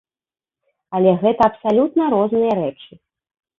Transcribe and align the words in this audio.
Але 0.99 1.11
гэта 1.25 1.43
абсалютна 1.51 2.09
розныя 2.17 2.59
рэчы. 2.63 2.93